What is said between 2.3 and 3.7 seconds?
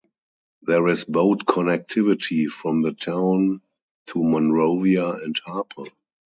from the town